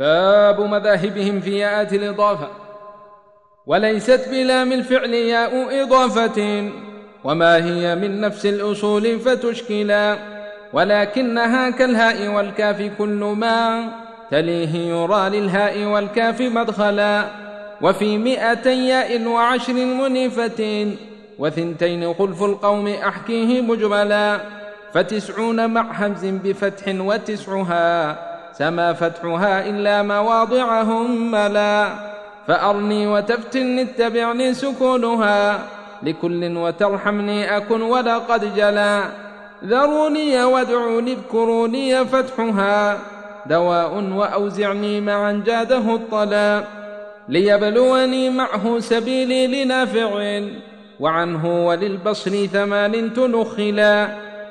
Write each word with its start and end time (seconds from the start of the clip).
باب 0.00 0.60
مذاهبهم 0.60 1.40
في 1.40 1.58
ياءات 1.58 1.92
الإضافة. 1.94 2.48
وليست 3.66 4.28
بلام 4.30 4.72
الفعل 4.72 5.14
ياء 5.14 5.82
إضافة 5.82 6.70
وما 7.24 7.56
هي 7.56 7.94
من 7.94 8.20
نفس 8.20 8.46
الأصول 8.46 9.18
فتشكلا. 9.18 10.16
ولكنها 10.72 11.70
كالهاء 11.70 12.28
والكاف 12.28 12.90
كل 12.98 13.34
ما 13.36 13.88
تليه 14.30 14.74
يرى 14.74 15.40
للهاء 15.40 15.84
والكاف 15.84 16.40
مدخلا. 16.40 17.24
وفي 17.82 18.18
مئتي 18.18 18.88
ياء 18.88 19.26
وعشر 19.26 19.72
منيفة 19.72 20.92
وثنتين 21.38 22.14
خلف 22.14 22.42
القوم 22.42 22.88
أحكيه 22.88 23.60
مجملا. 23.60 24.40
فتسعون 24.94 25.70
مع 25.70 26.06
همز 26.06 26.26
بفتح 26.26 26.84
وتسعها. 26.88 28.29
سما 28.52 28.92
فتحها 28.92 29.68
إلا 29.68 30.02
مواضعهم 30.02 31.30
ملا. 31.30 31.88
فأرني 32.48 33.06
وتفتني 33.06 33.82
اتبعني 33.82 34.54
سكونها. 34.54 35.58
لكل 36.02 36.56
وترحمني 36.56 37.56
أكن 37.56 37.82
ولقد 37.82 38.54
جلا. 38.56 39.02
ذروني 39.64 40.44
وادعوني 40.44 41.12
اذكروني 41.12 42.04
فتحها. 42.04 42.98
دواء 43.46 44.04
وأوزعني 44.12 45.00
معا 45.00 45.42
جاده 45.46 45.94
الطلا. 45.94 46.64
ليبلوني 47.28 48.30
معه 48.30 48.78
سبيلي 48.78 49.64
لنافع. 49.64 50.40
وعنه 51.00 51.66
وللبصر 51.66 52.46
ثمان 52.46 53.12
تنخلا. 53.12 54.08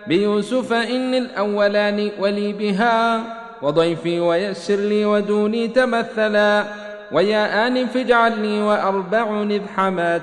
بيوسف 0.08 0.74
إني 0.74 1.18
الأولان 1.18 2.12
ولي 2.20 2.54
بها. 2.54 3.22
وضيفي 3.62 4.20
ويسر 4.20 4.76
لي 4.76 5.06
ودوني 5.06 5.68
تمثلا 5.68 6.64
ويا 7.12 7.68
آن 7.68 7.88
فاجعل 7.88 8.40
لي 8.40 8.62
وأربع 8.62 9.42
إذ 9.42 9.62
حمات 9.76 10.22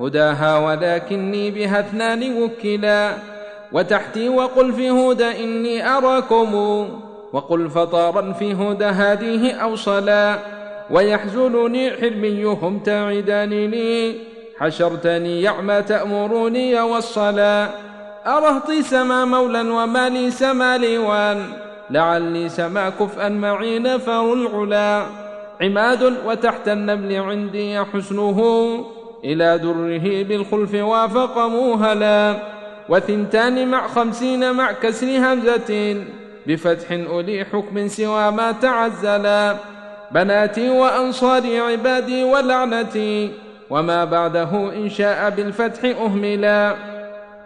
هداها 0.00 0.58
ولكني 0.58 1.50
بها 1.50 1.80
اثنان 1.80 2.42
وكلا 2.42 3.12
وتحتي 3.72 4.28
وقل 4.28 4.72
في 4.72 4.90
هدى 4.90 5.44
إني 5.44 5.88
أراكم 5.88 6.54
وقل 7.32 7.70
فطارا 7.70 8.32
في 8.32 8.52
هدى 8.52 8.84
هذه 8.84 9.52
أوصلا 9.52 10.38
ويحزنني 10.90 11.90
حلميهم 11.90 12.78
تعدانني 12.78 14.14
حشرتني 14.58 15.42
يعمى 15.42 15.82
تأمروني 15.82 16.80
والصلاة 16.80 17.68
أرهطي 18.26 18.82
سما 18.82 19.24
مولا 19.24 19.60
وما 19.60 20.08
لي 20.08 20.30
سما 20.30 20.78
ليوان 20.78 21.69
لعلي 21.90 22.48
سما 22.48 22.90
كفءا 22.90 23.28
معي 23.28 23.78
نفر 23.78 24.32
العلا 24.32 25.06
عماد 25.60 26.02
وتحت 26.26 26.68
النبل 26.68 27.16
عندي 27.16 27.84
حسنه. 27.84 28.40
إلى 29.24 29.58
دره 29.58 30.22
بالخلف 30.22 30.74
وافق 30.74 31.38
موهلا. 31.38 32.36
وثنتان 32.88 33.68
مع 33.68 33.88
خمسين 33.88 34.52
مع 34.52 34.72
كسر 34.72 35.06
همزة. 35.06 35.96
بفتح 36.46 36.92
أولي 36.92 37.44
حكم 37.44 37.88
سوى 37.88 38.30
ما 38.30 38.52
تعزلا. 38.52 39.56
بناتي 40.12 40.70
وأنصاري 40.70 41.58
عبادي 41.58 42.24
ولعنتي. 42.24 43.30
وما 43.70 44.04
بعده 44.04 44.72
إن 44.72 44.90
شاء 44.90 45.30
بالفتح 45.30 45.84
أهملا. 45.84 46.74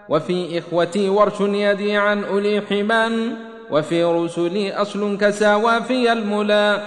وفي 0.08 0.58
إخوتي 0.58 1.08
ورش 1.08 1.40
يدي 1.40 1.96
عن 1.96 2.24
أولي 2.24 2.62
حمان 2.70 3.36
وفي 3.74 4.04
رسلي 4.04 4.72
أصل 4.72 5.18
كساوى 5.20 5.82
في 5.82 6.12
الملا 6.12 6.80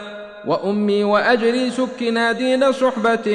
وأمي 0.45 1.03
وأجري 1.03 1.71
سكنا 1.71 2.31
دين 2.31 2.71
صحبة 2.71 3.27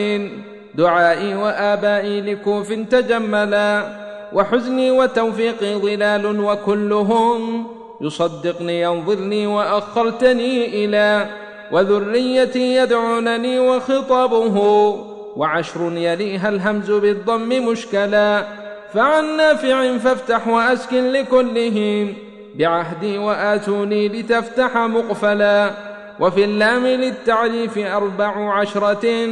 دعائي 0.75 1.34
وآبائي 1.34 2.20
لكوف 2.20 2.73
تجملا 2.73 3.86
وحزني 4.33 4.90
وتوفيقي 4.90 5.74
ظلال 5.74 6.40
وكلهم 6.40 7.67
يصدقني 8.01 8.80
ينظرني 8.83 9.46
وأخرتني 9.46 10.84
إلى 10.84 11.27
وذريتي 11.73 12.74
يدعونني 12.77 13.61
وخطابه 13.61 14.57
وعشر 15.36 15.92
يليها 15.96 16.48
الهمز 16.48 16.90
بالضم 16.90 17.48
مشكلا 17.48 18.45
فعن 18.95 19.36
نافع 19.36 19.96
فافتح 19.96 20.48
وأسكن 20.48 21.13
لكلهم. 21.13 22.32
بعهدي 22.55 23.18
وآتوني 23.18 24.08
لتفتح 24.08 24.77
مقفلا 24.77 25.70
وفي 26.20 26.45
اللام 26.45 26.86
للتعريف 26.86 27.79
أربع 27.79 28.55
عشرة 28.55 29.29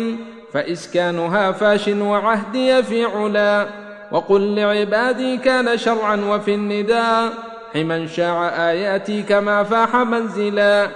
فإسكانها 0.53 1.53
فاش 1.53 1.89
وعهدي 1.89 2.83
في 2.83 3.05
علا. 3.05 3.67
وقل 4.13 4.55
لعبادي 4.55 5.37
كان 5.37 5.79
شرعا 5.79 6.17
وفي 6.17 6.55
النداء 6.55 7.33
حمن 7.75 8.09
شاع 8.09 8.49
آياتي 8.71 9.23
كما 9.23 9.63
فاح 9.63 9.97
منزلا. 9.97 10.89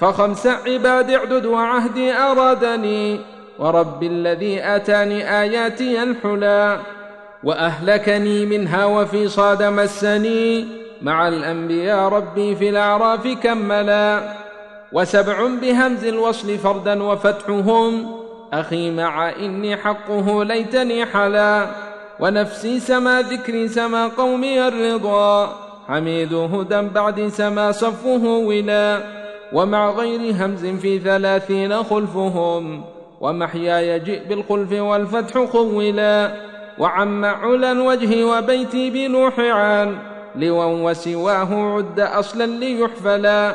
فخمس 0.00 0.46
عباد 0.46 1.10
اعدد 1.10 1.46
وعهدي 1.46 2.12
أرادني 2.12 3.20
ورب 3.58 4.02
الذي 4.02 4.64
آتاني 4.64 5.40
آياتي 5.40 6.02
الحلا. 6.02 6.78
وأهلكني 7.44 8.46
منها 8.46 8.84
وفي 8.84 9.28
صاد 9.28 9.62
مسني 9.62 10.81
مع 11.02 11.28
الأنبياء 11.28 12.08
ربي 12.08 12.56
في 12.56 12.68
الأعراف 12.68 13.28
كملا 13.28 14.20
وسبع 14.92 15.46
بهمز 15.62 16.04
الوصل 16.04 16.58
فردا 16.58 17.02
وفتحهم. 17.02 18.16
أخي 18.52 18.90
مع 18.90 19.30
إني 19.30 19.76
حقه 19.76 20.44
ليتني 20.44 21.06
حلا 21.06 21.66
ونفسي 22.20 22.80
سما 22.80 23.22
ذكري 23.22 23.68
سما 23.68 24.06
قومي 24.06 24.68
الرضا. 24.68 25.56
حميد 25.88 26.34
هدى 26.34 26.88
بعد 26.94 27.28
سما 27.28 27.72
صفه 27.72 28.24
ولا 28.24 29.00
ومع 29.52 29.90
غير 29.90 30.20
همز 30.20 30.66
في 30.66 30.98
ثلاثين 30.98 31.82
خلفهم. 31.82 32.84
ومحياي 33.20 33.98
جئ 33.98 34.28
بالخلف 34.28 34.72
والفتح 34.72 35.44
خولا 35.44 36.32
وعم 36.78 37.24
علا 37.24 37.82
وجهي 37.82 38.24
وبيتي 38.24 38.90
بنوح 38.90 39.38
عان 39.38 40.11
لوا 40.36 40.90
وسواه 40.90 41.76
عد 41.76 42.00
أصلا 42.00 42.46
ليحفلا 42.46 43.54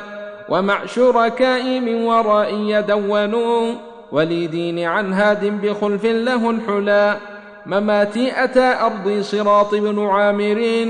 ومع 0.50 0.86
شركائي 0.86 1.80
من 1.80 2.06
ورائي 2.06 2.70
يدونوا 2.70 3.74
ولي 4.12 4.48
دين 4.48 4.80
عن 4.80 5.14
هاد 5.14 5.46
بخلف 5.62 6.06
له 6.06 6.50
الحلا 6.50 7.18
مماتي 7.66 8.44
أتى 8.44 8.76
أرضي 8.82 9.24
صراط 9.24 9.76
بن 9.76 10.08
عامر 10.08 10.88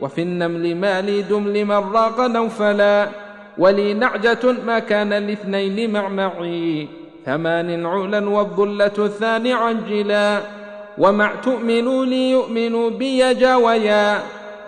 وفي 0.00 0.22
النمل 0.22 0.76
مالي 0.76 1.22
دم 1.22 1.48
لمن 1.48 1.92
راق 1.92 2.20
نوفلا 2.20 3.08
ولي 3.58 3.94
نعجة 3.94 4.52
ما 4.66 4.78
كان 4.78 5.12
لاثنين 5.12 5.92
مع 5.92 6.08
معي 6.08 6.88
ثمان 7.26 7.86
علا 7.86 8.28
والظلة 8.28 8.92
الثاني 8.98 9.52
عجلا 9.52 10.40
ومع 10.98 11.30
تؤمنوا 11.44 12.04
ليؤمنوا 12.04 12.90
بي 12.90 13.34
جاويا 13.34 14.20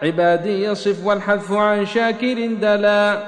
عبادي 0.02 0.64
يصف 0.64 1.06
والحذف 1.06 1.52
عن 1.52 1.86
شاكر 1.86 2.46
دلا 2.46 3.18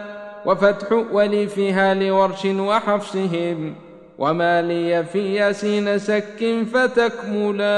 وفتح 0.46 0.92
ولي 1.12 1.46
فيها 1.46 1.94
لورش 1.94 2.44
وحفصهم 2.44 3.74
وما 4.18 4.62
لي 4.62 5.04
في 5.04 5.34
ياسين 5.34 5.98
سك 5.98 6.64
فتكملا. 6.72 7.70